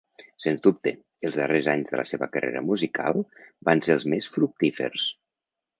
Sens 0.45 0.61
dubte, 0.67 0.93
els 1.29 1.37
darrers 1.41 1.69
anys 1.75 1.93
de 1.93 2.01
la 2.01 2.07
seva 2.13 2.31
carrera 2.37 2.65
musical 2.71 3.23
van 3.71 3.87
ser 3.89 3.99
els 3.99 4.11
més 4.15 4.35
fructífers. 4.39 5.11